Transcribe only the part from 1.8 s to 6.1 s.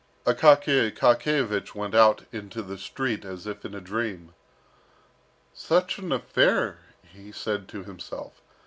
out into the street as if in a dream. "Such